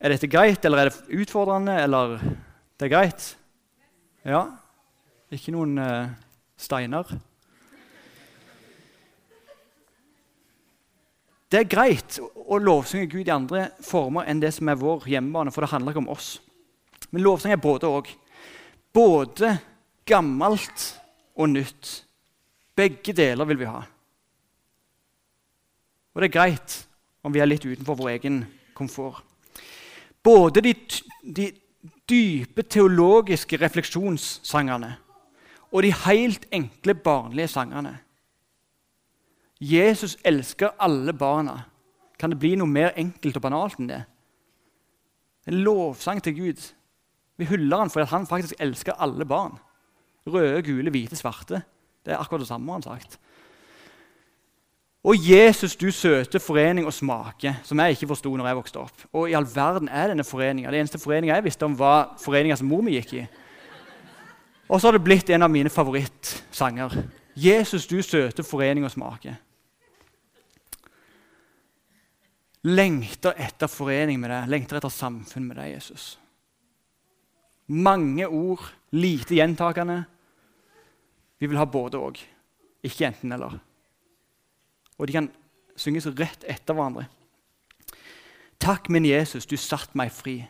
[0.00, 2.16] Er dette greit, eller er det utfordrende, eller
[2.80, 3.26] det er greit?
[4.24, 4.46] Ja.
[5.32, 6.08] Ikke noen uh,
[6.56, 7.08] steiner.
[11.50, 15.50] Det er greit å lovsynge Gud i andre former enn det som er vår hjemmebane,
[15.50, 16.28] for det handler ikke om oss.
[17.10, 18.10] Men lovsang er både òg.
[18.94, 19.56] Både
[20.06, 20.84] gammelt
[21.34, 21.90] og nytt.
[22.78, 23.82] Begge deler vil vi ha.
[26.14, 26.76] Og det er greit
[27.26, 29.24] om vi er litt utenfor vår egen komfort.
[30.22, 30.74] Både de,
[31.24, 31.50] de
[32.10, 34.90] dype teologiske refleksjonssangene
[35.70, 37.94] og de helt enkle, barnlige sangene.
[39.60, 41.58] Jesus elsker alle barna.
[42.18, 44.02] Kan det bli noe mer enkelt og banalt enn det?
[45.48, 46.68] En lovsang til Gud
[47.40, 49.56] vi hyller han fordi han faktisk elsker alle barn.
[50.28, 51.62] Røde, gule, hvite, svarte.
[52.04, 53.16] Det er akkurat det samme han sagt.
[55.04, 59.06] Og Jesus, du søte forening og smake, som jeg ikke forsto når jeg vokste opp.
[59.16, 60.70] Og i all verden er denne foreninga.
[60.70, 63.24] Det eneste foreninga jeg visste om, var foreninga som mor mi gikk i.
[64.68, 66.98] Og så har det blitt en av mine favorittsanger.
[67.34, 69.38] Jesus, du søte forening og smake.
[72.68, 76.12] Lengter etter forening med deg, lengter etter samfunn med deg, Jesus.
[77.70, 80.02] Mange ord, lite gjentakende.
[81.40, 82.20] Vi vil ha både og,
[82.84, 83.56] ikke enten-eller.
[84.98, 85.30] Og de kan
[85.80, 87.06] synges rett etter hverandre.
[88.60, 90.42] Takk, min Jesus, du satte meg fri.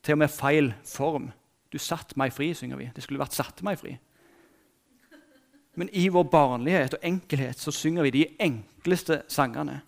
[0.00, 1.28] Til og med feil form.
[1.72, 2.88] Du satte meg fri, synger vi.
[2.94, 3.98] Det skulle vært 'satte meg fri'.
[5.76, 9.82] Men i vår barnlighet og enkelhet så synger vi de enkleste sangene.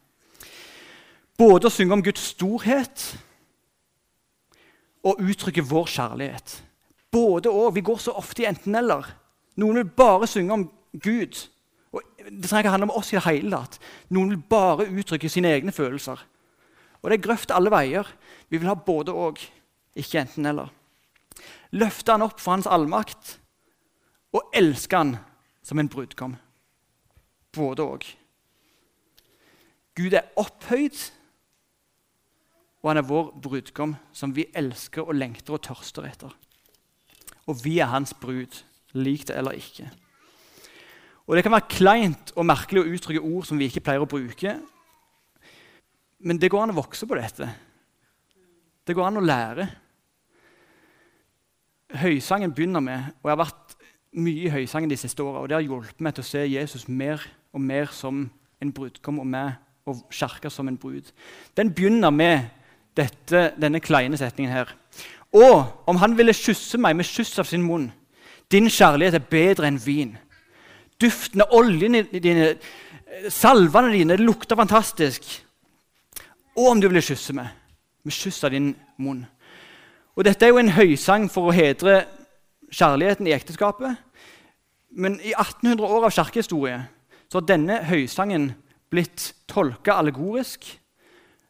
[1.38, 3.04] Både å synge om Guds storhet
[5.06, 6.56] og uttrykke vår kjærlighet.
[7.14, 7.74] Både og.
[7.76, 9.06] Vi går så ofte i enten-eller.
[9.58, 10.66] Noen vil bare synge om
[10.98, 11.38] Gud.
[11.94, 13.78] Og det trenger ikke handle om oss i det hele tatt.
[14.12, 16.20] Noen vil bare uttrykke sine egne følelser.
[17.00, 18.08] Og det er grøft alle veier.
[18.50, 19.38] Vi vil ha både og,
[19.98, 20.72] ikke enten-eller.
[21.78, 23.36] Løfte han opp for hans allmakt
[24.34, 25.16] og elske han
[25.64, 26.36] som en brudgom.
[27.54, 28.04] Både og.
[29.98, 30.98] Gud er opphøyd,
[32.82, 36.34] og han er vår brudgom, som vi elsker og lengter og tørster etter.
[37.48, 38.60] Og vi er hans brud,
[38.94, 39.88] lik det eller ikke.
[41.28, 44.08] Og Det kan være kleint og merkelig å uttrykke ord som vi ikke pleier å
[44.08, 44.54] bruke.
[46.24, 47.48] Men det går an å vokse på dette.
[48.86, 49.66] Det går an å lære.
[52.00, 53.76] Høysangen begynner med og Jeg har vært
[54.18, 56.86] mye i høysangen de siste åra, og det har hjulpet meg til å se Jesus
[56.88, 58.24] mer og mer som
[58.62, 59.52] en brudgom og meg
[59.88, 61.12] og kirka som en brud.
[61.56, 62.48] Den begynner med
[62.98, 64.72] dette, denne kleine setningen her.
[65.36, 67.90] Og om han ville kysse meg med kyss av sin munn,
[68.52, 70.14] din kjærlighet er bedre enn vin.
[71.00, 72.54] Duften av oljene dine,
[73.30, 75.26] salvene dine, det lukter fantastisk.
[76.56, 77.52] Og om du ville kysse meg
[78.04, 79.26] med kyss av din munn.
[80.16, 82.00] Og Dette er jo en høysang for å hedre
[82.74, 84.00] kjærligheten i ekteskapet.
[84.90, 86.80] Men i 1800 år av kirkehistorie
[87.28, 88.50] så har denne høysangen
[88.90, 90.64] blitt tolka allegorisk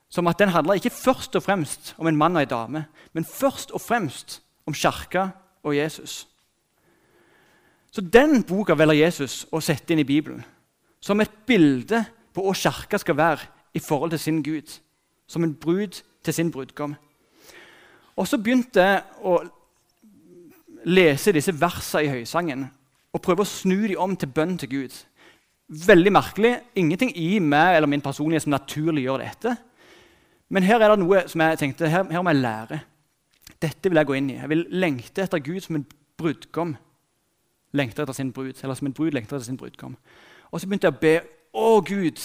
[0.08, 3.24] som at den handler ikke først og fremst om en mann og en dame, men
[3.24, 5.28] først og fremst om kirka
[5.62, 6.26] og Jesus.
[7.90, 10.44] Så den boka velger Jesus å sette inn i Bibelen
[11.00, 12.02] som et bilde
[12.34, 14.78] på hva kirka skal være i forhold til sin Gud.
[15.28, 16.94] Som en brud til sin brudgom.
[18.16, 19.38] Og så begynte jeg å
[20.88, 22.64] lese disse versene i høysangen
[23.12, 24.94] og prøve å snu dem om til bønn til Gud.
[25.68, 26.54] Veldig merkelig.
[26.80, 29.54] Ingenting i meg eller min personlighet som naturlig gjør dette.
[30.48, 32.80] Men her er det noe som jeg tenkte, her, her må jeg lære.
[33.62, 34.38] Dette vil jeg gå inn i.
[34.38, 35.86] Jeg vil lengte etter Gud som en
[36.18, 36.76] brudgom
[37.76, 38.54] lengter etter sin brud.
[38.62, 39.96] Eller som en brud lengter etter sin brudgom.
[40.50, 41.14] Og så begynte jeg å be.
[41.58, 42.22] Å, Gud,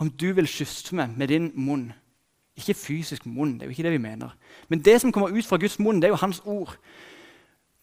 [0.00, 1.90] om du vil kysse meg med din munn.
[2.56, 4.32] Ikke fysisk munn, det er jo ikke det vi mener.
[4.72, 6.76] Men det som kommer ut fra Guds munn, det er jo hans ord.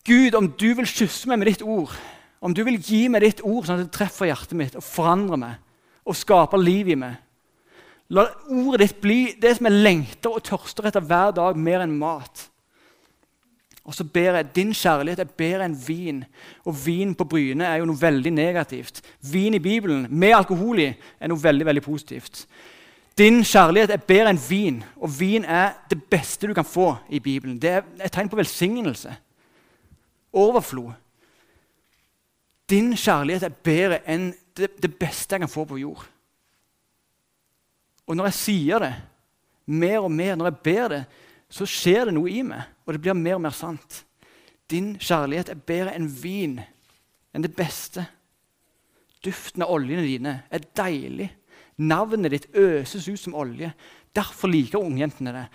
[0.05, 1.93] Gud, om du vil kysse meg med ditt ord,
[2.41, 5.39] om du vil gi meg ditt ord sånn at det treffer hjertet mitt og forandrer
[5.39, 7.21] meg og skaper liv i meg
[8.09, 11.95] La ordet ditt bli det som jeg lengter og tørster etter hver dag, mer enn
[11.97, 12.49] mat.
[13.83, 16.21] Og så ber jeg din kjærlighet er bedre enn vin.
[16.63, 19.01] Og vin på Bryne er jo noe veldig negativt.
[19.31, 22.45] Vin i Bibelen med alkohol i er noe veldig veldig positivt.
[23.17, 27.19] Din kjærlighet er bedre enn vin, og vin er det beste du kan få i
[27.19, 27.59] Bibelen.
[27.61, 29.11] Det er et tegn på velsignelse.
[30.33, 30.95] Overflod.
[32.69, 36.07] Din kjærlighet er bedre enn det, det beste jeg kan få på jord.
[38.07, 38.93] Og når jeg sier det
[39.65, 41.03] mer og mer, når jeg ber det,
[41.53, 44.01] så skjer det noe i meg, og det blir mer og mer sant.
[44.71, 46.57] Din kjærlighet er bedre enn vin,
[47.33, 48.05] enn det beste.
[49.23, 51.29] Duften av oljene dine er deilig.
[51.79, 53.71] Navnet ditt øses ut som olje.
[54.15, 55.45] Derfor liker ungjentene det.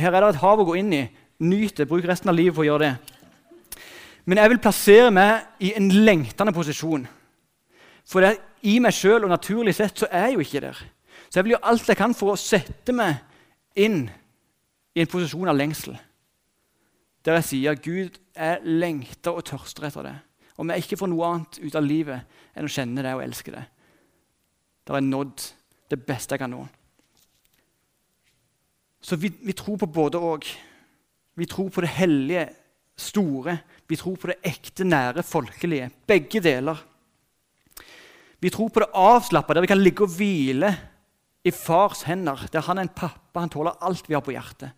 [0.00, 1.04] Her er det et hav å gå inn i.
[1.44, 1.88] Nyt det.
[1.88, 3.82] Bruk resten av livet på å gjøre det.
[4.26, 7.06] Men jeg vil plassere meg i en lengtende posisjon.
[8.06, 10.80] For i meg sjøl og naturlig sett så er jeg jo ikke der.
[11.36, 13.18] Så jeg vil gjøre alt jeg kan for å sette meg
[13.76, 14.06] inn
[14.96, 15.92] i en posisjon av lengsel.
[17.28, 20.14] Der jeg sier Gud, jeg lengter og tørster etter det.
[20.56, 23.52] Om jeg ikke får noe annet ut av livet enn å kjenne det og elske
[23.52, 23.66] det.
[24.88, 25.46] Har jeg nådd
[25.92, 26.62] det beste jeg kan nå.
[29.04, 30.48] Så vi, vi tror på både og.
[31.36, 32.48] Vi tror på det hellige,
[32.96, 33.60] store.
[33.84, 35.92] Vi tror på det ekte, nære, folkelige.
[36.08, 36.80] Begge deler.
[38.40, 40.78] Vi tror på det avslappa, der vi kan ligge og hvile
[41.46, 44.72] i fars hender, der han er en pappa, han tåler alt vi har på hjertet.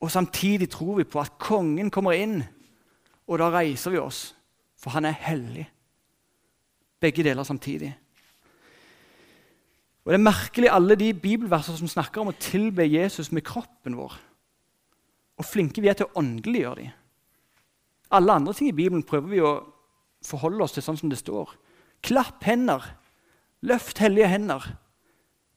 [0.00, 2.40] Og Samtidig tror vi på at kongen kommer inn,
[3.28, 4.32] og da reiser vi oss,
[4.78, 5.66] for han er hellig.
[7.00, 7.90] Begge deler samtidig.
[10.04, 13.98] Og Det er merkelig alle de bibelverser som snakker om å tilbe Jesus med kroppen
[13.98, 14.14] vår.
[15.38, 16.94] Og flinke vi er til å åndeliggjøre dem.
[18.16, 19.58] Alle andre ting i Bibelen prøver vi å
[20.24, 21.52] forholde oss til sånn som det står.
[22.00, 22.86] Klapp hender.
[23.68, 24.64] Løft hellige hender.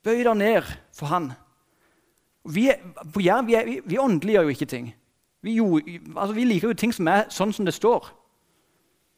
[0.05, 1.31] Bøy deg ned for Han.
[2.49, 2.71] Vi,
[3.13, 4.89] på Jæren vi, vi, vi åndeliggjør jo ikke ting.
[5.45, 5.77] Vi, jo,
[6.15, 8.09] altså, vi, liker jo ting som er sånn som det står.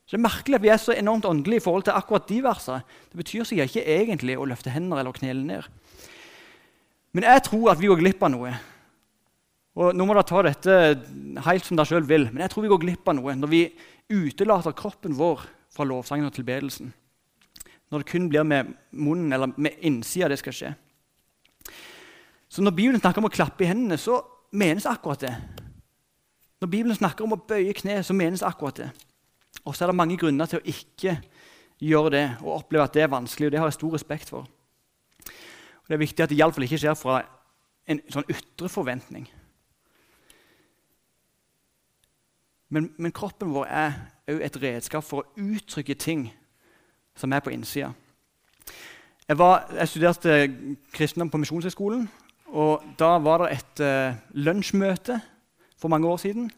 [0.03, 2.41] Så Det er merkelig at vi er så enormt åndelige i forhold til akkurat de
[2.43, 2.83] versene.
[3.11, 5.69] Det betyr seg ikke egentlig å løfte hender eller knele ned.
[7.15, 8.51] Men jeg tror at vi går glipp av noe.
[9.79, 10.79] Og Nå må dere ta dette
[11.47, 13.63] helt som dere sjøl vil, men jeg tror vi går glipp av noe når vi
[14.11, 16.91] utelater kroppen vår fra lovsangen og tilbedelsen.
[17.93, 20.71] Når det kun blir med munnen eller med innsida det skal skje.
[22.49, 24.17] Så Når Bibelen snakker om å klappe i hendene, så
[24.51, 25.33] menes akkurat det.
[26.61, 28.89] Når Bibelen snakker om å bøye kne, så menes akkurat det.
[29.61, 31.19] Og så er det mange grunner til å ikke
[31.85, 33.47] gjøre det og oppleve at det er vanskelig.
[33.47, 34.49] og Det har jeg stor respekt for.
[35.29, 37.21] Og Det er viktig at det iallfall ikke skjer fra
[37.85, 39.29] en sånn ytre forventning.
[42.73, 43.99] Men, men kroppen vår er
[44.33, 46.31] òg et redskap for å uttrykke ting
[47.15, 47.91] som er på innsida.
[49.27, 50.33] Jeg, jeg studerte
[50.93, 52.09] kristendom på Misjonshøgskolen.
[52.53, 55.21] og Da var det et uh, lunsjmøte
[55.79, 56.51] for mange år siden.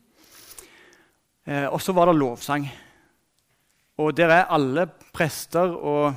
[1.47, 2.67] Uh, og så var det lovsang.
[3.97, 6.15] Og der er alle prester og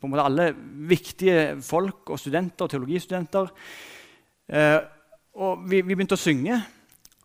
[0.00, 0.54] på en måte alle
[0.88, 3.52] viktige folk og studenter og teologistudenter.
[4.48, 4.80] Uh,
[5.34, 6.56] og vi, vi begynte å synge.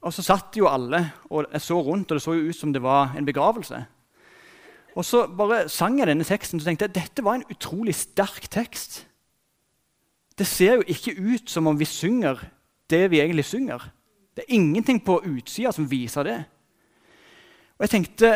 [0.01, 0.99] Og så satt jo alle,
[1.29, 3.83] og jeg så rundt, og det så jo ut som det var en begravelse.
[4.95, 8.49] Og så bare sang jeg denne teksten og tenkte jeg dette var en utrolig sterk
[8.51, 9.05] tekst.
[10.37, 12.41] Det ser jo ikke ut som om vi synger
[12.91, 13.85] det vi egentlig synger.
[14.35, 16.39] Det er ingenting på utsida som viser det.
[17.79, 18.33] Og jeg tenkte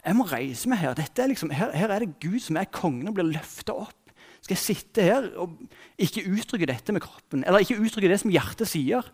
[0.00, 0.96] jeg må reise meg her.
[0.96, 1.72] Er liksom, her.
[1.76, 3.96] Her er det Gud som er kongen og blir løfta opp.
[4.40, 5.58] Skal jeg sitte her og
[6.00, 7.44] ikke uttrykke dette med kroppen?
[7.44, 9.04] Eller ikke uttrykke det som hjertet sier?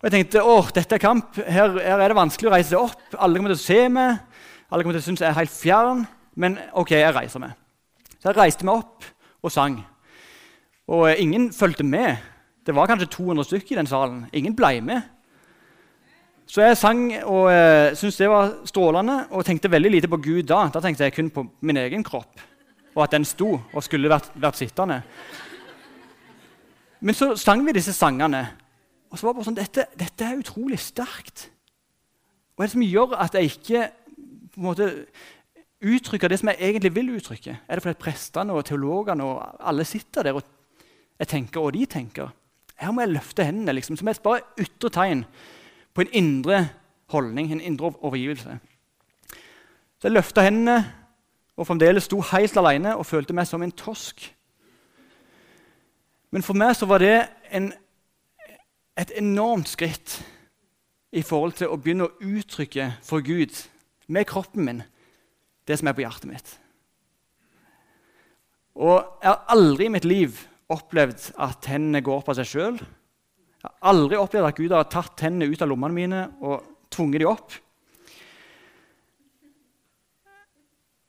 [0.00, 1.34] Og jeg tenkte åh, dette er kamp.
[1.36, 3.02] Her, her, er det vanskelig å reise seg opp.
[3.18, 4.29] Alle kommer til å se meg.
[4.70, 6.04] Alle kommer til å synes jeg er helt fjern.
[6.38, 7.56] Men ok, jeg reiser meg.
[8.20, 9.06] Så jeg reiste meg opp
[9.42, 9.80] og sang.
[10.90, 12.20] Og eh, ingen fulgte med.
[12.66, 14.22] Det var kanskje 200 stykker i den salen.
[14.36, 15.08] Ingen ble med.
[16.50, 20.48] Så jeg sang og eh, syntes det var strålende og tenkte veldig lite på Gud
[20.50, 20.64] da.
[20.72, 22.46] Da tenkte jeg kun på min egen kropp
[22.94, 25.00] og at den sto og skulle vært, vært sittende.
[27.00, 28.42] Men så sang vi disse sangene.
[29.10, 31.48] Og så var det bare sånn, dette, dette er utrolig sterkt.
[32.54, 33.86] Hva er det som gjør at jeg ikke
[34.60, 35.06] på en måte,
[35.80, 37.56] uttrykker det som jeg egentlig vil uttrykke?
[37.68, 40.44] Er det fordi prestene og teologene og alle sitter der og
[41.18, 42.28] jeg tenker, og de tenker?
[42.76, 45.24] Her må jeg løfte hendene liksom, som et bare ytre tegn
[45.94, 46.68] på en indre
[47.12, 48.58] holdning, en indre overgivelse.
[49.98, 50.78] Så jeg løfta hendene
[51.56, 54.22] og fremdeles sto helt alene og følte meg som en tosk.
[56.30, 57.14] Men for meg så var det
[57.50, 57.72] en
[59.00, 60.20] et enormt skritt
[61.12, 63.54] i forhold til å begynne å uttrykke for Gud
[64.10, 64.82] med kroppen min
[65.68, 66.52] det som er på hjertet mitt.
[68.80, 70.38] Og jeg har aldri i mitt liv
[70.70, 72.78] opplevd at tennene går av seg sjøl.
[72.80, 77.22] Jeg har aldri opplevd at Gud har tatt tennene ut av lommene mine og tvunget
[77.22, 77.56] dem opp.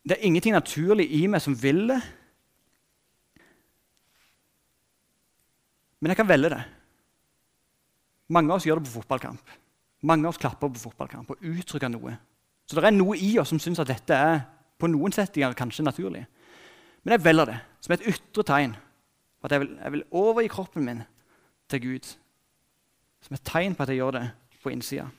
[0.02, 2.00] Det er ingenting naturlig i meg som vil det.
[6.02, 6.64] Men jeg kan velge det.
[8.34, 9.58] Mange av oss gjør det på fotballkamp.
[10.10, 12.16] Mange av oss klapper på fotballkamp og uttrykker noe.
[12.72, 14.46] Så det er noe i oss som syns at dette er
[14.80, 16.24] på noen settinger kanskje naturlig.
[17.04, 18.78] Men jeg velger det som et ytre tegn
[19.42, 21.02] på at jeg vil, jeg vil overgi kroppen min
[21.72, 22.14] til Gud.
[23.26, 24.24] Som et tegn på at jeg gjør det
[24.64, 25.10] på innsida.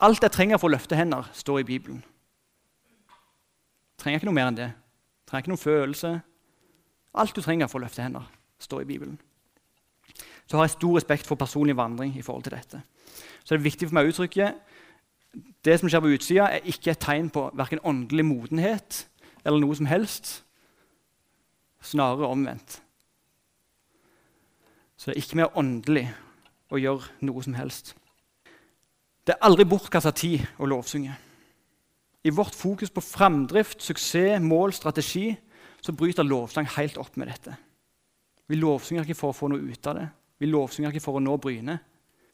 [0.00, 2.00] Alt jeg trenger for å løfte hender, står i Bibelen.
[3.98, 4.72] Jeg trenger ikke noe mer enn det.
[4.72, 6.12] Jeg trenger ikke noen følelse.
[7.18, 8.30] Alt du trenger for å løfte hender,
[8.62, 9.18] står i Bibelen
[10.48, 12.16] så har jeg stor respekt for personlig vandring.
[12.16, 12.80] i forhold til dette.
[13.44, 14.52] Så det er viktig for meg å uttrykke
[15.64, 19.04] det som skjer på utsida, er ikke et tegn på verken åndelig modenhet
[19.44, 20.42] eller noe som helst.
[21.84, 22.80] Snarere omvendt.
[24.98, 26.08] Så det er ikke mer åndelig
[26.74, 27.94] å gjøre noe som helst.
[29.24, 31.14] Det er aldri bortkasta tid å lovsynge.
[32.24, 35.30] I vårt fokus på framdrift, suksess, mål, strategi
[35.80, 37.54] så bryter lovsang helt opp med dette.
[38.48, 40.08] Vi lovsynger ikke for å få noe ut av det.
[40.40, 41.76] Vi lovsynger ikke for å nå Bryne.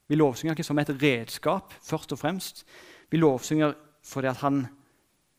[0.08, 2.64] Vi lovsynger ikke som et redskap, først og fremst.
[3.10, 4.66] Vi lovsynger fordi at han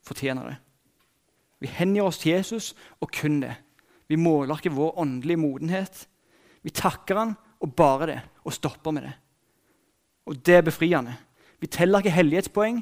[0.05, 0.55] fortjener det.
[1.61, 3.53] Vi hengir oss til Jesus og kun det.
[4.07, 6.07] Vi måler ikke vår åndelige modenhet.
[6.61, 9.13] Vi takker han og bare det, og stopper med det.
[10.25, 11.15] Og det er befriende.
[11.59, 12.81] Vi teller ikke hellighetspoeng.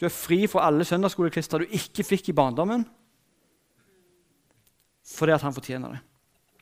[0.00, 2.84] Du er fri for alle søndagsskoleklister du ikke fikk i barndommen,
[5.06, 6.00] fordi at han fortjener det.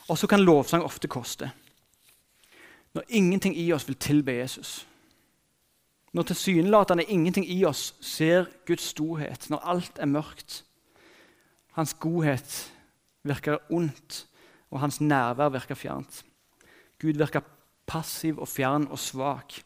[0.09, 1.51] Og så kan lovsang ofte koste.
[2.95, 4.87] Når ingenting i oss vil tilbe Jesus.
[6.15, 10.65] Når tilsynelatende ingenting i oss ser Guds storhet, når alt er mørkt.
[11.75, 12.73] Hans godhet
[13.27, 14.27] virker ondt,
[14.71, 16.23] og hans nærvær virker fjernt.
[17.03, 17.43] Gud virker
[17.87, 19.59] passiv og fjern og svak.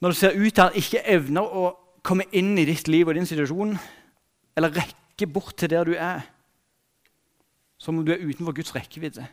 [0.00, 1.64] Når det ser ut til han ikke evner å
[2.02, 3.76] komme inn i ditt liv og din situasjon,
[4.56, 6.26] eller rekke bort til der du er,
[7.78, 9.26] som om du er utenfor Guds rekkevidde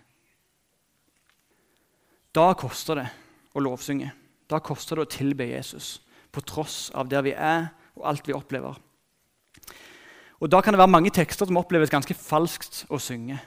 [2.36, 3.08] da koster det
[3.58, 4.12] å lovsynge.
[4.50, 6.00] Da koster det å tilbe Jesus
[6.34, 8.78] på tross av der vi er og alt vi opplever.
[10.40, 13.40] Og Da kan det være mange tekster som oppleves ganske falskt å synge.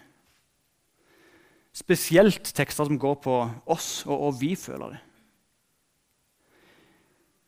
[1.72, 5.00] Spesielt tekster som går på oss, og, hva vi føler det.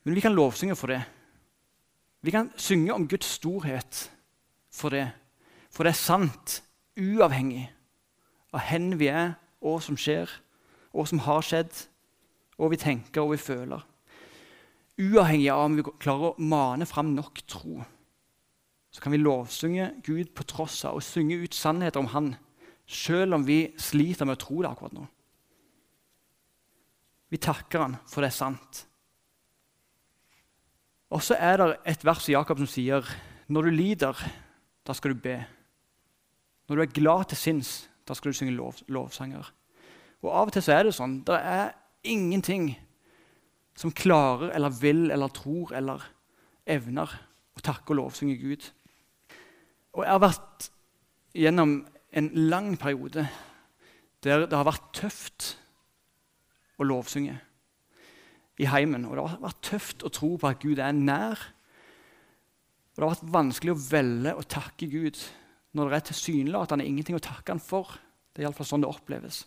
[0.05, 1.03] Men vi kan lovsynge for det.
[2.25, 4.11] Vi kan synge om Guds storhet
[4.73, 5.11] for det.
[5.71, 6.63] For det er sant,
[6.97, 7.69] uavhengig
[8.55, 10.31] av hen vi er, og som skjer,
[10.95, 11.73] og som har skjedd,
[12.59, 13.83] og vi tenker og vi føler.
[14.95, 17.83] Uavhengig av om vi klarer å mane fram nok tro,
[18.95, 22.29] så kan vi lovsynge Gud på tross av og synge ut sannheter om Han,
[22.87, 25.07] selv om vi sliter med å tro det akkurat nå.
[27.35, 28.85] Vi takker Han for det er sant.
[31.11, 33.11] Og så er det et vers i Jakob som sier
[33.51, 34.23] når du lider,
[34.87, 35.37] da skal du be.
[36.69, 37.73] Når du er glad til sinns,
[38.07, 39.51] da skal du synge lov, lovsanger.
[40.25, 41.19] Og Av og til så er det sånn.
[41.27, 41.75] Det er
[42.09, 42.71] ingenting
[43.77, 46.05] som klarer eller vil eller tror eller
[46.71, 47.11] evner
[47.55, 48.65] å takke og lovsynge Gud.
[49.95, 50.69] Og Jeg har vært
[51.35, 51.75] gjennom
[52.15, 53.27] en lang periode
[54.25, 55.51] der det har vært tøft
[56.81, 57.37] å lovsynge
[58.63, 59.05] i heimen.
[59.05, 61.41] Og det har vært tøft å tro på at Gud er nær.
[62.95, 65.21] Og det har vært vanskelig å velge å takke Gud
[65.75, 67.99] når det er tilsynelatende ingenting å takke Han for.
[68.33, 69.45] Det er iallfall sånn det oppleves.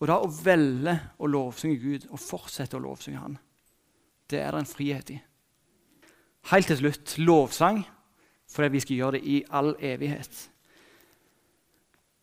[0.00, 3.36] Og da å velge å lovsynge Gud og fortsette å lovsynge Han,
[4.30, 5.18] det er det en frihet i.
[6.50, 7.82] Helt til slutt lovsang,
[8.50, 10.46] fordi vi skal gjøre det i all evighet.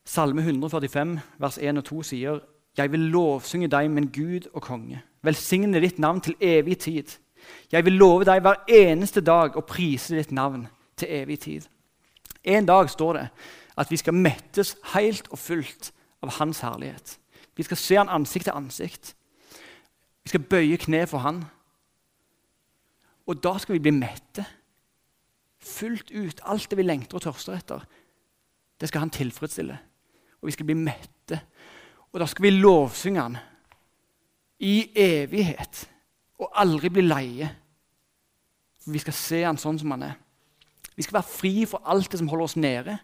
[0.08, 2.40] Salme 145, vers 1 og 2 sier
[2.78, 5.02] jeg vil lovsynge deg, min Gud og konge.
[5.26, 7.16] Velsigne ditt navn til evig tid.
[7.72, 10.68] Jeg vil love deg hver eneste dag og prise ditt navn
[10.98, 11.66] til evig tid.
[12.44, 13.28] En dag står det
[13.78, 17.18] at vi skal mettes helt og fullt av Hans herlighet.
[17.58, 19.16] Vi skal se Han ansikt til ansikt.
[20.24, 21.44] Vi skal bøye kne for Han.
[23.28, 24.46] Og da skal vi bli mette.
[25.60, 26.42] Fullt ut.
[26.46, 27.86] Alt det vi lengter og tørster etter,
[28.80, 29.78] det skal Han tilfredsstille.
[30.42, 31.42] Og vi skal bli mette.
[32.14, 33.38] Og da skal vi lovsynge Han
[34.60, 35.84] i evighet
[36.40, 37.50] og aldri bli leie.
[38.84, 40.16] For vi skal se Han sånn som Han er.
[40.96, 42.98] Vi skal være fri for alt det som holder oss nede,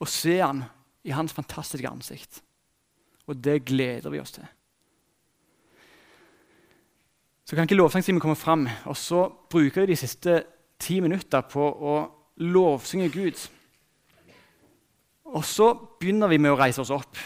[0.00, 0.64] og se Han
[1.04, 2.42] i Hans fantastiske ansikt.
[3.30, 4.46] Og det gleder vi oss til.
[7.44, 10.38] Så kan ikke lovsangstimen komme fram, og så bruker vi de siste
[10.80, 11.96] ti minutter på å
[12.42, 13.38] lovsynge Gud.
[15.32, 17.18] Og så begynner vi med å reise oss opp.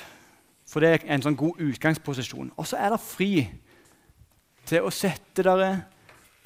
[0.67, 2.51] For det er en sånn god utgangsposisjon.
[2.59, 3.31] Og så er det fri
[4.67, 5.71] til å sette dere,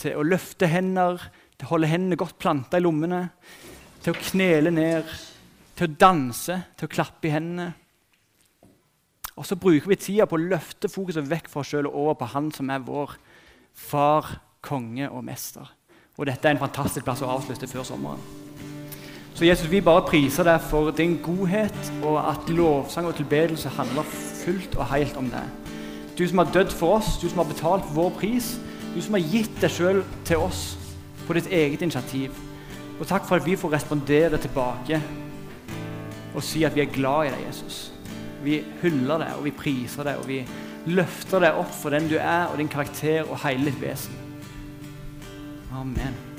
[0.01, 1.21] til å løfte hender,
[1.57, 3.23] til å holde hendene godt planta i lommene,
[4.01, 5.09] til å knele ned,
[5.77, 7.71] til å danse, til å klappe i hendene.
[9.41, 12.17] Og så bruker vi tida på å løfte fokuset vekk fra oss sjøl og over
[12.21, 13.15] på Han som er vår
[13.73, 14.27] far,
[14.61, 15.65] konge og mester.
[16.19, 18.21] Og dette er en fantastisk plass å avslutte før sommeren.
[19.33, 24.05] Så Jesus, vi bare priser deg for din godhet, og at lovsang og tilbedelse handler
[24.43, 25.71] fullt og helt om deg.
[26.19, 28.51] Du som har dødd for oss, du som har betalt vår pris,
[28.93, 30.75] du som har gitt deg sjøl til oss
[31.25, 32.37] på ditt eget initiativ.
[32.99, 35.01] Og takk for at vi får respondere tilbake
[36.35, 37.81] og si at vi er glad i deg, Jesus.
[38.45, 40.41] Vi hyller deg, og vi priser deg, og vi
[40.91, 44.17] løfter deg opp for den du er, og din karakter og hele ditt vesen.
[45.77, 46.30] Amen.